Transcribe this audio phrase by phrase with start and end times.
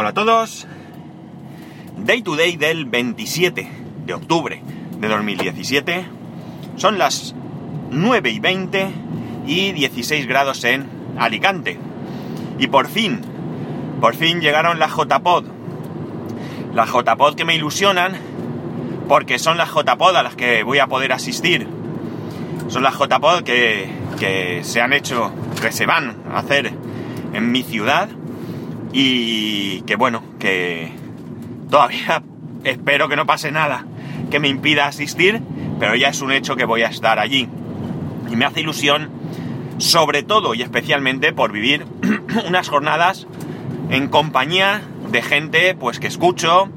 [0.00, 0.64] Hola a todos.
[1.96, 3.68] Day to day del 27
[4.06, 4.62] de octubre
[4.96, 6.06] de 2017.
[6.76, 7.34] Son las
[7.90, 8.90] 9 y 20
[9.48, 10.86] y 16 grados en
[11.18, 11.80] Alicante.
[12.60, 13.22] Y por fin,
[14.00, 15.46] por fin llegaron las JPod.
[16.74, 18.12] Las JPod que me ilusionan
[19.08, 21.66] porque son las JPod a las que voy a poder asistir.
[22.68, 23.90] Son las JPod que,
[24.20, 26.72] que se han hecho, que se van a hacer
[27.32, 28.08] en mi ciudad
[28.92, 30.92] y que bueno, que
[31.70, 32.22] todavía
[32.64, 33.84] espero que no pase nada
[34.30, 35.40] que me impida asistir,
[35.78, 37.48] pero ya es un hecho que voy a estar allí.
[38.30, 39.10] Y me hace ilusión,
[39.78, 41.86] sobre todo y especialmente por vivir
[42.46, 43.26] unas jornadas
[43.90, 46.68] en compañía de gente pues que escucho,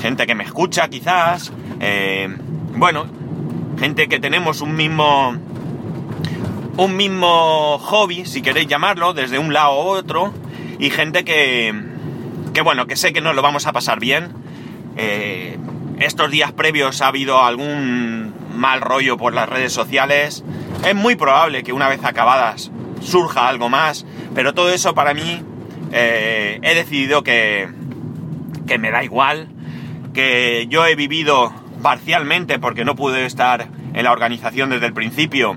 [0.00, 2.28] gente que me escucha quizás, eh,
[2.74, 3.06] bueno,
[3.78, 5.34] gente que tenemos un mismo
[6.76, 10.32] un mismo hobby, si queréis llamarlo, desde un lado u otro,
[10.78, 11.74] y gente que,
[12.54, 14.32] que bueno, que sé que nos lo vamos a pasar bien.
[14.96, 15.58] Eh,
[15.98, 20.44] estos días previos ha habido algún mal rollo por las redes sociales.
[20.84, 22.70] Es muy probable que una vez acabadas
[23.00, 25.42] surja algo más, pero todo eso para mí
[25.92, 27.68] eh, he decidido que,
[28.66, 29.48] que me da igual,
[30.14, 35.56] que yo he vivido parcialmente porque no pude estar en la organización desde el principio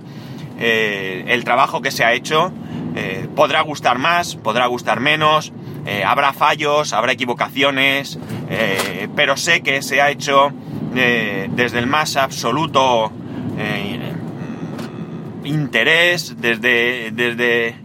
[0.60, 2.52] eh, el trabajo que se ha hecho.
[2.96, 5.54] Eh, podrá gustar más, podrá gustar menos,
[5.86, 8.20] eh, habrá fallos, habrá equivocaciones,
[9.16, 10.52] pero sé que se ha hecho
[10.94, 13.12] desde el más absoluto
[15.46, 17.76] interés, desde, desde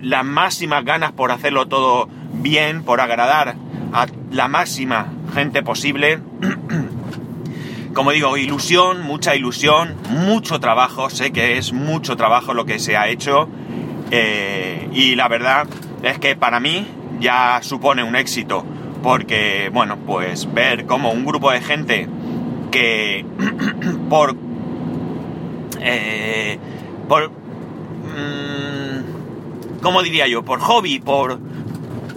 [0.00, 3.56] las máximas ganas por hacerlo todo bien, por agradar
[3.92, 6.20] a la máxima gente posible.
[7.94, 12.96] como digo, ilusión, mucha ilusión, mucho trabajo, sé que es mucho trabajo lo que se
[12.96, 13.48] ha hecho
[14.14, 15.66] eh, y la verdad
[16.02, 16.86] es que para mí
[17.18, 18.62] ya supone un éxito
[19.02, 22.08] porque, bueno, pues ver como un grupo de gente
[22.70, 23.24] que
[24.08, 24.36] por...
[25.80, 26.58] Eh,
[27.08, 27.30] por...
[27.30, 27.40] Mmm,
[29.82, 30.44] ¿Cómo diría yo?
[30.44, 31.40] Por hobby, por,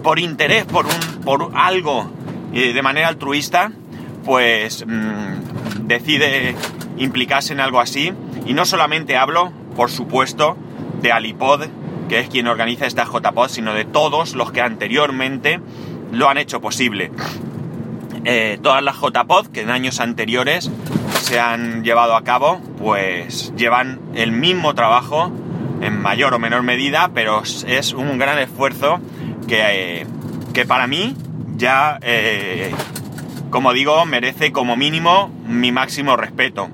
[0.02, 2.08] por interés, por, un, por algo
[2.52, 3.72] eh, de manera altruista,
[4.24, 6.54] pues mmm, decide
[6.98, 8.12] implicarse en algo así.
[8.46, 10.56] Y no solamente hablo, por supuesto,
[11.02, 11.66] de Alipod,
[12.08, 15.60] que es quien organiza esta JPod, sino de todos los que anteriormente
[16.12, 17.10] lo han hecho posible.
[18.24, 20.70] Eh, todas las JPod que en años anteriores
[21.22, 25.30] se han llevado a cabo, pues llevan el mismo trabajo
[25.80, 29.00] en mayor o menor medida, pero es un gran esfuerzo
[29.46, 30.06] que, eh,
[30.52, 31.14] que para mí
[31.56, 32.72] ya eh,
[33.50, 36.68] como digo, merece como mínimo mi máximo respeto.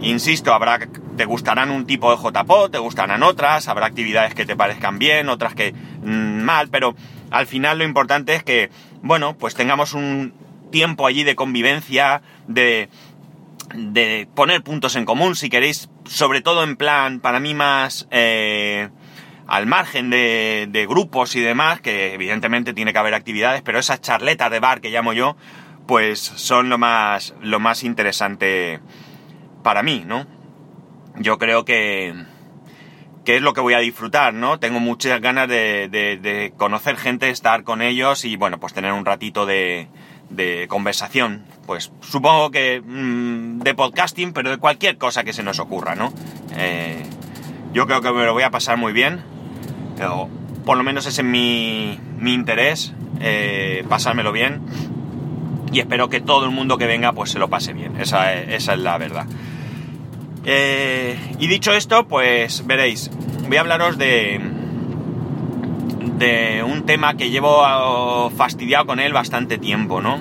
[0.00, 0.78] Insisto, habrá
[1.16, 5.28] te gustarán un tipo de JPO, te gustarán otras, habrá actividades que te parezcan bien,
[5.28, 6.94] otras que mm, mal, pero
[7.30, 8.70] al final lo importante es que,
[9.02, 10.34] bueno, pues tengamos un
[10.70, 12.88] tiempo allí de convivencia, de,
[13.74, 18.88] de poner puntos en común, si queréis, sobre todo en plan, para mí más eh,
[19.46, 24.50] al margen de, grupos y demás, que evidentemente tiene que haber actividades, pero esas charletas
[24.50, 25.36] de bar que llamo yo,
[25.86, 28.80] pues son lo más, lo más interesante
[29.62, 30.26] para mí, ¿no?
[31.18, 32.14] Yo creo que,
[33.24, 34.58] que es lo que voy a disfrutar, ¿no?
[34.58, 39.04] Tengo muchas ganas de, de, conocer gente, estar con ellos y, bueno, pues tener un
[39.04, 39.88] ratito de,
[40.30, 41.44] de conversación.
[41.66, 46.12] Pues supongo que mmm, de podcasting, pero de cualquier cosa que se nos ocurra, ¿no?
[46.56, 47.02] Eh,
[47.72, 49.22] yo creo que me lo voy a pasar muy bien.
[50.08, 50.28] O
[50.64, 54.60] por lo menos ese es mi, mi interés, eh, pasármelo bien
[55.72, 58.66] y espero que todo el mundo que venga pues se lo pase bien, esa, es
[58.66, 59.26] la verdad.
[60.48, 63.10] Eh, y dicho esto, pues veréis,
[63.48, 64.40] voy a hablaros de,
[66.18, 70.20] de un tema que llevo fastidiado con él bastante tiempo, ¿no?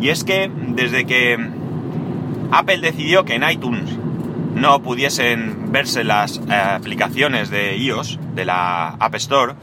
[0.00, 1.38] Y es que desde que
[2.52, 3.96] Apple decidió que en iTunes
[4.54, 9.54] no pudiesen verse las eh, aplicaciones de iOS, de la App Store,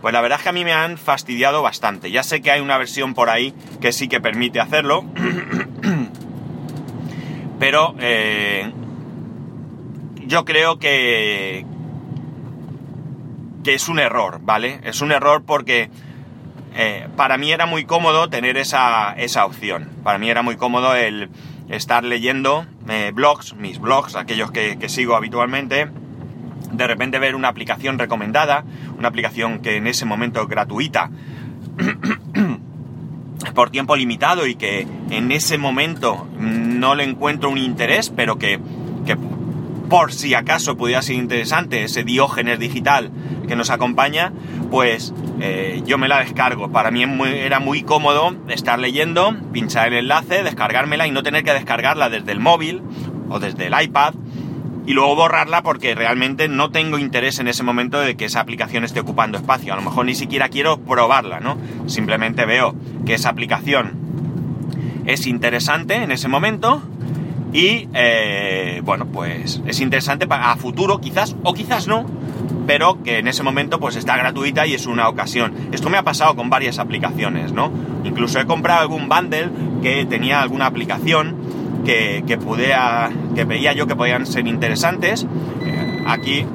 [0.00, 2.10] pues la verdad es que a mí me han fastidiado bastante.
[2.10, 5.04] Ya sé que hay una versión por ahí que sí que permite hacerlo.
[7.60, 8.72] Pero eh,
[10.26, 11.64] yo creo que,
[13.64, 14.80] que es un error, ¿vale?
[14.84, 15.90] Es un error porque
[16.74, 19.88] eh, para mí era muy cómodo tener esa, esa, opción.
[20.02, 21.28] Para mí era muy cómodo el
[21.68, 25.88] estar leyendo eh, blogs, mis blogs, aquellos que, que sigo habitualmente,
[26.72, 28.64] de repente ver una aplicación recomendada,
[28.98, 31.10] una aplicación que en ese momento es gratuita
[33.54, 38.58] por tiempo limitado y que en ese momento no le encuentro un interés, pero que,
[39.92, 43.10] por si acaso pudiera ser interesante ese diógenes digital
[43.46, 44.32] que nos acompaña,
[44.70, 46.72] pues eh, yo me la descargo.
[46.72, 51.52] Para mí era muy cómodo estar leyendo, pinchar el enlace, descargármela y no tener que
[51.52, 52.80] descargarla desde el móvil
[53.28, 54.14] o desde el iPad
[54.86, 58.84] y luego borrarla porque realmente no tengo interés en ese momento de que esa aplicación
[58.84, 59.74] esté ocupando espacio.
[59.74, 61.58] A lo mejor ni siquiera quiero probarla, ¿no?
[61.84, 62.74] Simplemente veo
[63.04, 63.92] que esa aplicación
[65.04, 66.82] es interesante en ese momento
[67.52, 72.06] y, eh, bueno, pues es interesante para futuro quizás o quizás no,
[72.66, 75.52] pero que en ese momento pues está gratuita y es una ocasión.
[75.72, 77.70] Esto me ha pasado con varias aplicaciones, ¿no?
[78.04, 79.50] Incluso he comprado algún bundle
[79.82, 81.36] que tenía alguna aplicación
[81.84, 82.38] que, que,
[83.34, 85.26] que veía yo que podían ser interesantes.
[85.64, 86.46] Eh, aquí,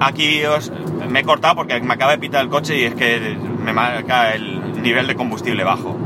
[0.00, 0.70] aquí os,
[1.08, 4.32] me he cortado porque me acaba de pitar el coche y es que me marca
[4.34, 5.96] el nivel de combustible bajo.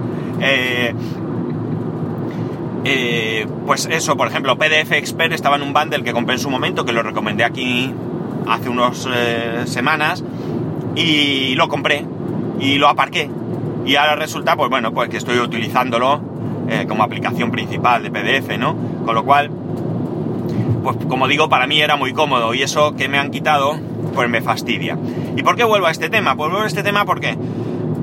[0.40, 0.94] Eh,
[2.90, 6.48] eh, pues eso, por ejemplo, PDF Expert estaba en un bundle que compré en su
[6.48, 7.92] momento, que lo recomendé aquí
[8.46, 9.06] hace unas
[9.66, 10.24] semanas,
[10.94, 12.04] y lo compré
[12.60, 13.30] y lo aparqué.
[13.84, 16.20] Y ahora resulta, pues bueno, pues que estoy utilizándolo
[16.68, 18.74] eh, como aplicación principal de PDF, ¿no?
[19.04, 19.50] Con lo cual,
[20.82, 23.78] pues como digo, para mí era muy cómodo y eso que me han quitado,
[24.14, 24.98] pues me fastidia.
[25.36, 26.36] ¿Y por qué vuelvo a este tema?
[26.36, 27.36] Pues vuelvo a este tema porque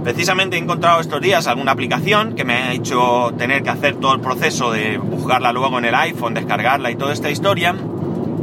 [0.06, 4.14] precisamente he encontrado estos días alguna aplicación que me ha hecho tener que hacer todo
[4.14, 7.76] el proceso de buscarla luego en el iPhone, descargarla y toda esta historia.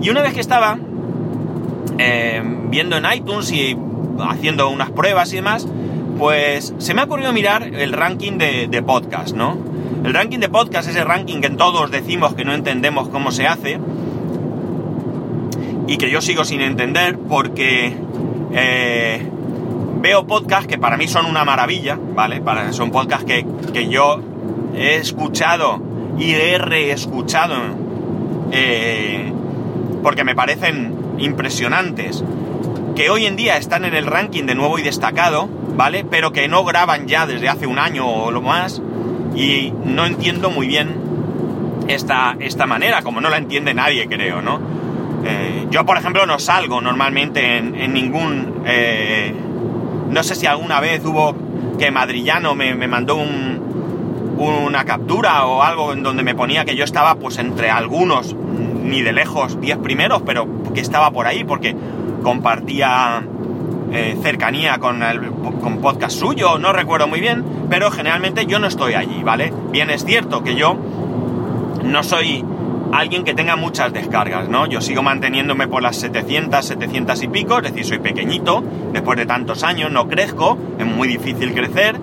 [0.02, 0.76] Y una vez que estaba
[1.98, 3.76] eh, viendo en iTunes y
[4.18, 5.68] haciendo unas pruebas y demás,
[6.18, 9.56] pues se me ha ocurrido mirar el ranking de, de podcast, ¿no?
[10.04, 13.46] El ranking de podcast es el ranking que todos decimos que no entendemos cómo se
[13.46, 13.78] hace
[15.86, 17.94] y que yo sigo sin entender porque
[18.52, 19.28] eh,
[20.02, 22.42] veo podcasts que para mí son una maravilla, ¿vale?
[22.72, 24.20] Son podcasts que, que yo
[24.74, 25.80] he escuchado
[26.18, 27.54] y he reescuchado
[28.50, 29.32] eh,
[30.02, 32.24] porque me parecen impresionantes,
[32.96, 36.04] que hoy en día están en el ranking de nuevo y destacado, ¿vale?
[36.04, 38.82] Pero que no graban ya desde hace un año o lo más
[39.34, 40.94] y no entiendo muy bien
[41.86, 44.60] esta, esta manera, como no la entiende nadie, creo, ¿no?
[45.24, 48.62] Eh, yo, por ejemplo, no salgo normalmente en, ningún...
[48.66, 49.34] Eh,
[50.12, 51.34] no sé si alguna vez hubo
[51.78, 57.14] que Madrillano me, mandó una captura o algo en donde me ponía que yo estaba
[57.14, 58.36] pues entre algunos,
[58.84, 61.74] ni de lejos, 10 primeros, pero que estaba por ahí porque
[62.22, 63.24] compartía
[63.90, 68.66] eh, cercanía con el con podcast suyo, no recuerdo muy bien, pero generalmente yo no
[68.66, 69.52] estoy allí, ¿vale?
[69.70, 70.76] Bien es cierto que yo
[71.84, 72.44] no soy
[72.92, 74.66] alguien que tenga muchas descargas, ¿no?
[74.66, 78.62] Yo sigo manteniéndome por las 700, 700 y pico, es decir, soy pequeñito,
[78.92, 81.96] después de tantos años no crezco, es muy difícil crecer,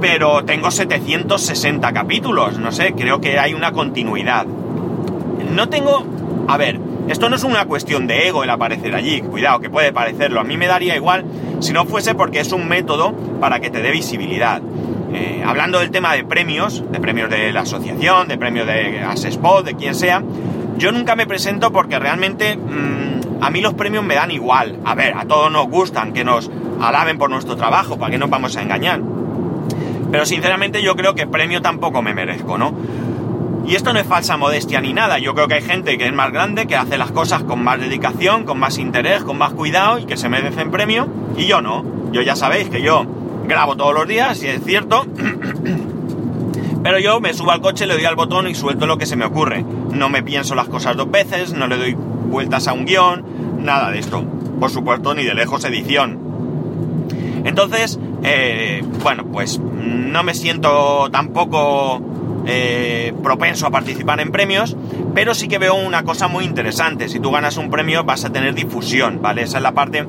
[0.00, 4.46] pero tengo 760 capítulos, no sé, creo que hay una continuidad.
[4.46, 6.04] No tengo,
[6.46, 9.92] a ver, esto no es una cuestión de ego el aparecer allí, cuidado, que puede
[9.92, 10.40] parecerlo.
[10.40, 11.24] A mí me daría igual
[11.60, 14.60] si no fuese porque es un método para que te dé visibilidad.
[15.12, 19.64] Eh, hablando del tema de premios, de premios de la asociación, de premios de Asespot,
[19.64, 20.22] de quien sea,
[20.76, 24.78] yo nunca me presento porque realmente mm, a mí los premios me dan igual.
[24.84, 26.50] A ver, a todos nos gustan que nos
[26.80, 29.00] alaben por nuestro trabajo, ¿para qué nos vamos a engañar?
[30.10, 32.74] Pero sinceramente yo creo que premio tampoco me merezco, ¿no?
[33.66, 35.18] Y esto no es falsa modestia ni nada.
[35.18, 37.78] Yo creo que hay gente que es más grande, que hace las cosas con más
[37.78, 41.06] dedicación, con más interés, con más cuidado y que se merecen premio.
[41.36, 41.84] Y yo no.
[42.10, 43.04] Yo ya sabéis que yo
[43.48, 45.06] grabo todos los días, y es cierto.
[46.82, 49.16] Pero yo me subo al coche, le doy al botón y suelto lo que se
[49.16, 49.64] me ocurre.
[49.92, 53.24] No me pienso las cosas dos veces, no le doy vueltas a un guion,
[53.58, 54.24] nada de esto.
[54.60, 56.18] Por supuesto, ni de lejos edición.
[57.44, 62.00] Entonces, eh, bueno, pues no me siento tampoco
[62.46, 64.76] eh, propenso a participar en premios,
[65.14, 67.08] pero sí que veo una cosa muy interesante.
[67.08, 69.42] Si tú ganas un premio vas a tener difusión, ¿vale?
[69.42, 70.06] Esa es la parte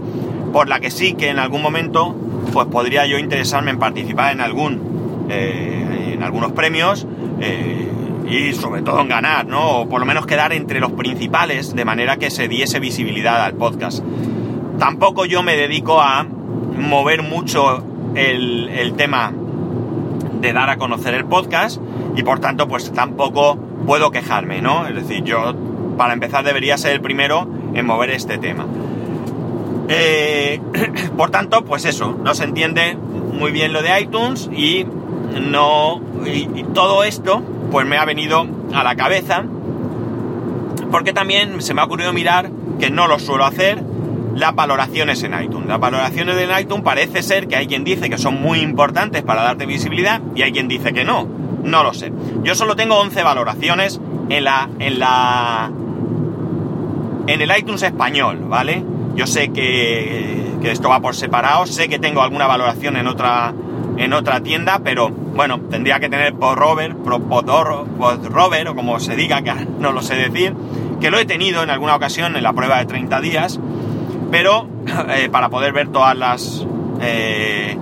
[0.54, 2.16] por la que sí que en algún momento
[2.52, 7.08] pues podría yo interesarme en participar en algún eh, en algunos premios
[7.40, 7.88] eh,
[8.30, 9.82] y sobre todo en ganar, ¿no?
[9.82, 13.54] O por lo menos quedar entre los principales de manera que se diese visibilidad al
[13.54, 14.04] podcast.
[14.78, 17.84] Tampoco yo me dedico a mover mucho
[18.16, 19.34] el, el tema
[20.42, 21.82] de dar a conocer el podcast
[22.16, 24.88] y por tanto pues tampoco puedo quejarme, ¿no?
[24.88, 25.56] Es decir, yo
[25.98, 28.66] para empezar debería ser el primero en mover este tema.
[29.92, 30.62] Eh,
[31.18, 34.86] por tanto, pues eso, no se entiende muy bien lo de iTunes y
[35.42, 37.42] no y, todo esto
[37.72, 39.44] pues me ha venido a la cabeza
[40.92, 43.84] porque también se me ha ocurrido mirar que no lo suelo hacer
[44.36, 45.68] las valoraciones en iTunes.
[45.68, 49.42] Las valoraciones en iTunes parece ser que hay quien dice que son muy importantes para
[49.42, 51.28] darte visibilidad y hay quien dice que no.
[51.64, 52.12] No lo sé.
[52.44, 55.72] Yo solo tengo 11 valoraciones en la en la
[57.28, 58.84] en el iTunes español, ¿vale?
[59.20, 61.66] Yo sé que esto va por separado.
[61.66, 63.54] Sé que tengo alguna valoración en otra,
[63.98, 67.46] en otra tienda, pero bueno, tendría que tener por Robert, por
[68.32, 70.56] Robert, o como se diga, que no lo sé decir,
[71.02, 73.60] que lo he tenido en alguna ocasión en la prueba de 30 días,
[74.32, 74.70] pero
[75.10, 76.66] eh, para poder ver todas las...
[77.02, 77.78] Eh,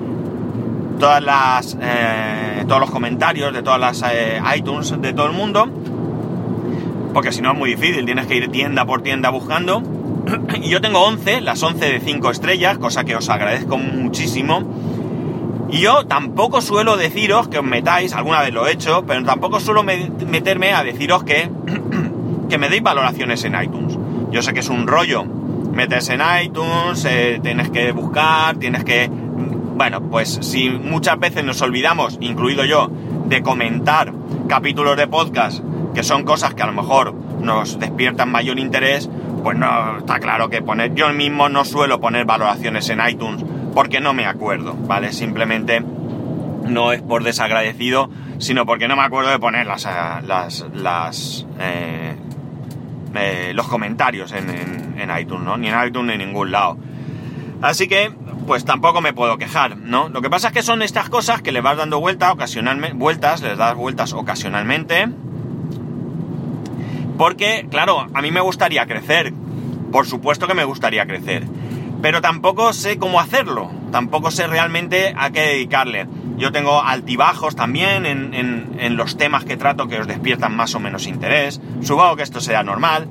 [1.00, 4.03] todas las eh, todos los comentarios de todas las
[4.56, 5.70] iTunes de todo el mundo
[7.13, 9.84] porque si no es muy difícil tienes que ir tienda por tienda buscando
[10.62, 14.63] y yo tengo 11, las 11 de 5 estrellas, cosa que os agradezco muchísimo.
[15.69, 19.60] Y yo tampoco suelo deciros que os metáis, alguna vez lo he hecho, pero tampoco
[19.60, 21.50] suelo meterme a deciros que,
[22.50, 23.98] que me deis valoraciones en iTunes.
[24.31, 25.25] Yo sé que es un rollo
[25.77, 29.07] metes en iTunes, eh, tienes que buscar, tienes que...
[29.10, 32.89] Bueno, pues si muchas veces nos olvidamos, incluido yo,
[33.27, 34.12] de comentar
[34.48, 39.07] capítulos de podcast, que son cosas que a lo mejor nos despiertan mayor interés,
[39.48, 44.01] pues no, está claro que poner, yo mismo no suelo poner valoraciones en iTunes porque
[44.01, 45.13] no me acuerdo, ¿vale?
[45.13, 49.88] Simplemente no es por desagradecido, sino porque no me acuerdo de poner las,
[50.25, 52.16] las, eh,
[53.16, 54.50] eh, los comentarios en,
[55.00, 55.56] en, iTunes, ¿no?
[55.56, 56.77] Ni en iTunes ni en ningún lado.
[57.62, 58.12] Así que,
[58.48, 60.10] pues tampoco me puedo quejar, ¿no?
[60.10, 63.42] Lo que pasa es que son estas cosas que le vas dando vuelta ocasionalmente, vueltas,
[63.42, 65.08] les das vueltas ocasionalmente,
[67.17, 69.33] porque, claro, a mí me gustaría crecer.
[69.91, 71.45] Por supuesto que me gustaría crecer.
[72.01, 73.71] Pero tampoco sé cómo hacerlo.
[73.91, 76.07] Tampoco sé realmente a qué dedicarle.
[76.38, 81.07] Yo tengo altibajos también en, los temas que trato que os despiertan más o menos
[81.07, 81.59] interés.
[81.81, 83.07] Supongo que esto sea normal.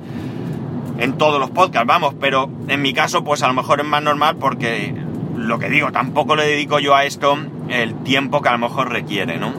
[0.99, 2.15] En todos los podcasts, vamos.
[2.19, 4.93] Pero en mi caso, pues a lo mejor es más normal porque
[5.35, 7.37] lo que digo, tampoco le dedico yo a esto
[7.69, 9.53] el tiempo que a lo mejor requiere, ¿no?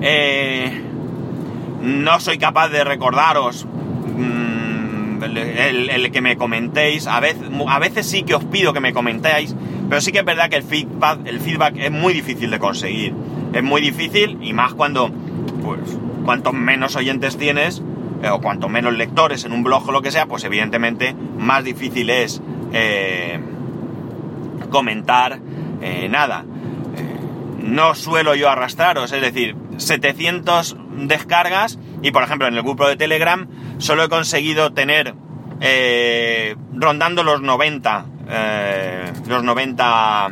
[0.00, 0.87] Eh,
[1.82, 7.06] no soy capaz de recordaros mm, el, que me comentéis.
[7.06, 9.54] A veces, a veces sí que os pido que me comentéis,
[9.88, 13.14] pero sí que es verdad que el feedback, el feedback es muy difícil de conseguir.
[13.52, 15.10] Es muy difícil y más cuando,
[15.62, 17.82] pues, cuantos menos oyentes tienes
[18.22, 21.64] eh, o cuanto menos lectores en un blog o lo que sea, pues evidentemente más
[21.64, 22.42] difícil es
[22.72, 23.38] eh,
[24.70, 25.38] comentar
[25.80, 26.44] eh, nada.
[27.62, 32.96] no suelo yo arrastraros, es decir, 700 descargas y por ejemplo en el grupo de
[32.96, 35.14] Telegram solo he conseguido tener
[35.60, 40.30] eh, rondando los 90 eh, los 90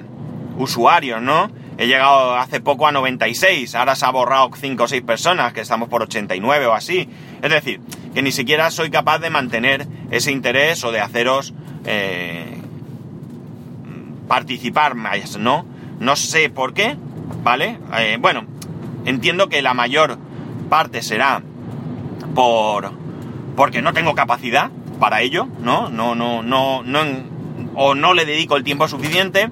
[0.59, 1.51] usuarios, ¿no?
[1.79, 5.61] He llegado hace poco a 96, ahora se ha borrado 5 o 6 personas, que
[5.61, 7.09] estamos por 89 o así.
[7.43, 7.81] Es decir,
[8.15, 11.53] que ni siquiera soy capaz de mantener ese interés o de haceros
[11.85, 12.59] eh,
[14.27, 15.67] participar más, ¿no?
[16.01, 16.97] No sé por qué,
[17.43, 17.79] ¿vale?
[18.21, 18.47] bueno,
[19.07, 20.19] entiendo que la mayor
[20.69, 21.43] parte será
[22.35, 22.93] por
[23.57, 24.71] porque no tengo capacidad
[25.01, 25.89] para ello, ¿no?
[25.89, 27.01] No, no, no, no,
[27.75, 29.51] o no le dedico el tiempo suficiente.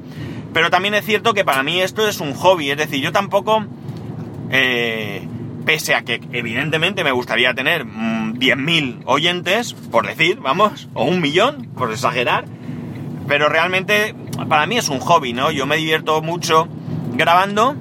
[0.52, 3.64] Pero también es cierto que para mí esto es un hobby, es decir, yo tampoco,
[4.50, 5.26] eh,
[5.64, 11.20] pese a que evidentemente me gustaría tener 10.000 mm, oyentes, por decir, vamos, o un
[11.20, 12.44] millón, por exagerar,
[13.26, 14.14] pero realmente
[14.48, 15.50] para mí es un hobby, ¿no?
[15.50, 16.68] Yo me divierto mucho
[17.14, 17.74] grabando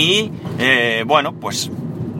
[0.00, 1.70] y, eh, bueno, pues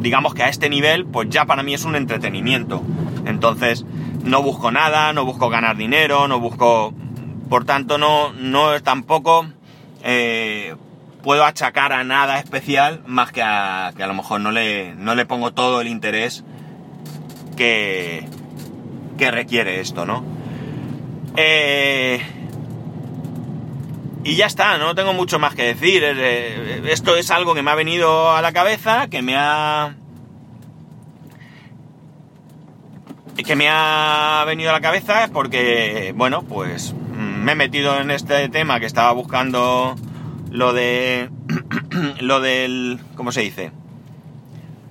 [0.00, 2.82] digamos que a este nivel, pues ya para mí es un entretenimiento.
[3.24, 3.86] Entonces,
[4.22, 6.92] no busco nada, no busco ganar dinero, no busco...
[7.48, 9.46] Por tanto, no, no tampoco
[10.04, 10.76] eh,
[11.22, 15.14] puedo achacar a nada especial más que a, que a lo mejor no le, no
[15.14, 16.44] le pongo todo el interés
[17.56, 18.28] que,
[19.18, 20.22] que requiere esto, ¿no?
[21.36, 22.20] Eh,
[24.30, 26.04] y ya está, no tengo mucho más que decir.
[26.04, 29.96] Eh, esto es algo que me ha venido a la cabeza, que me ha...
[33.44, 38.48] que me ha venido a la cabeza porque, bueno, pues me he metido en este
[38.50, 39.96] tema que estaba buscando
[40.48, 41.28] lo de...
[42.20, 43.00] lo del...
[43.16, 43.72] ¿cómo se dice?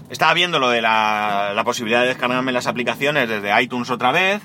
[0.10, 4.42] Estaba viendo lo de la, la posibilidad de descargarme las aplicaciones desde iTunes otra vez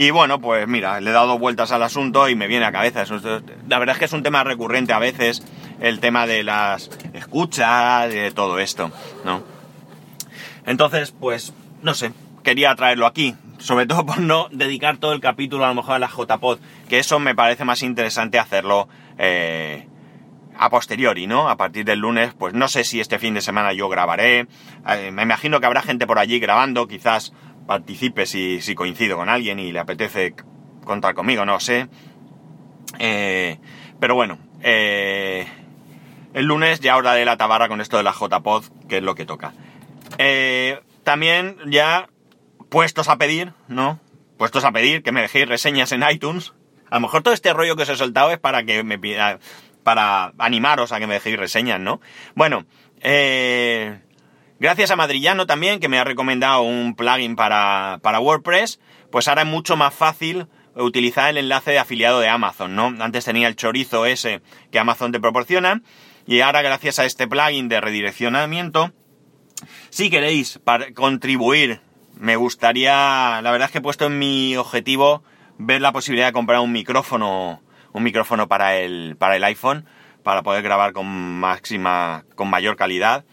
[0.00, 3.02] y bueno, pues mira, le he dado vueltas al asunto y me viene a cabeza.
[3.66, 5.42] La verdad es que es un tema recurrente a veces,
[5.80, 8.92] el tema de las escuchas, de todo esto,
[9.24, 9.42] ¿no?
[10.66, 11.52] Entonces, pues,
[11.82, 12.12] no sé,
[12.44, 13.34] quería traerlo aquí.
[13.58, 17.00] Sobre todo por no dedicar todo el capítulo a lo mejor a la JPod, que
[17.00, 18.88] eso me parece más interesante hacerlo
[19.18, 19.88] eh,
[20.56, 21.48] a posteriori, ¿no?
[21.48, 24.46] A partir del lunes, pues no sé si este fin de semana yo grabaré.
[24.88, 27.32] Eh, me imagino que habrá gente por allí grabando, quizás
[27.68, 30.34] participe si, si coincido con alguien y le apetece
[30.84, 31.86] contar conmigo, no sé.
[32.98, 33.58] Eh,
[34.00, 35.46] pero bueno, eh,
[36.32, 39.26] el lunes ya de la tabarra con esto de la JPod, que es lo que
[39.26, 39.52] toca.
[40.16, 42.08] Eh, también ya
[42.70, 44.00] puestos a pedir, ¿no?
[44.38, 46.54] Puestos a pedir que me dejéis reseñas en iTunes.
[46.90, 49.40] A lo mejor todo este rollo que os he soltado es para que me pida,
[49.82, 52.00] para animaros a que me dejéis reseñas, ¿no?
[52.34, 52.64] Bueno,
[53.02, 54.00] eh,
[54.60, 59.42] gracias a Madrillano también, que me ha recomendado un plugin para, para WordPress, pues ahora
[59.42, 62.94] es mucho más fácil utilizar el enlace de afiliado de Amazon, ¿no?
[63.00, 65.82] Antes tenía el chorizo ese que Amazon te proporciona,
[66.26, 68.92] y ahora gracias a este plugin de redireccionamiento,
[69.90, 70.60] si queréis
[70.94, 71.80] contribuir,
[72.14, 75.22] me gustaría, la verdad es que he puesto en mi objetivo
[75.58, 77.62] ver la posibilidad de comprar un micrófono,
[77.92, 79.86] un micrófono para el, para el iPhone,
[80.22, 83.24] para poder grabar con máxima, con mayor calidad.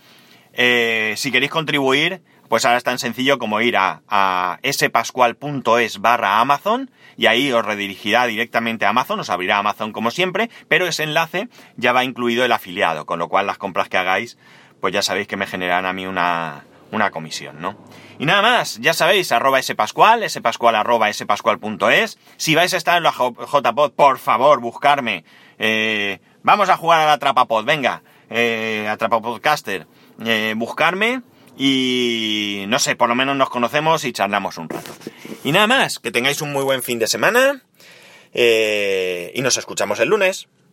[0.56, 6.40] Eh, si queréis contribuir, pues ahora es tan sencillo como ir a, a spascual.es barra
[6.40, 11.04] Amazon y ahí os redirigirá directamente a Amazon, os abrirá Amazon como siempre, pero ese
[11.04, 14.38] enlace ya va incluido el afiliado, con lo cual las compras que hagáis,
[14.82, 17.78] pues ya sabéis que me generarán a mí una, una comisión, ¿no?
[18.18, 22.18] Y nada más, ya sabéis, arroba spascual, spascual arroba spascual.es.
[22.38, 25.26] Si vais a estar en la JPod, por favor, buscarme.
[25.60, 29.88] Eh, vamos a jugar a la Trapapod, venga, eh, Atrapapodcaster.
[30.24, 31.22] Eh, buscarme
[31.58, 34.92] y no sé, por lo menos nos conocemos y charlamos un rato.
[35.44, 37.62] Y nada más, que tengáis un muy buen fin de semana
[38.34, 40.48] eh, y nos escuchamos el lunes.